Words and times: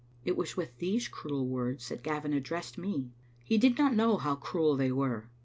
"It 0.25 0.35
was 0.35 0.57
with 0.57 0.79
these 0.79 1.07
cruel 1.07 1.45
words 1.45 1.89
that 1.89 2.01
Gavin 2.01 2.33
addressed 2.33 2.75
me. 2.75 3.11
He 3.43 3.59
did 3.59 3.77
not 3.77 3.93
know 3.95 4.17
how 4.17 4.33
cruel 4.35 4.75
they 4.75 4.91
were. 4.91 5.29